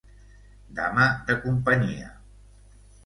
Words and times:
Dama 0.79 1.05
de 1.27 1.35
companyia. 1.45 2.11